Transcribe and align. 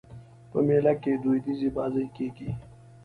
په 0.51 0.57
مېله 0.67 0.93
کښي 1.01 1.13
دودیزي 1.23 1.69
بازۍ 1.75 2.05
کېږي. 2.15 2.49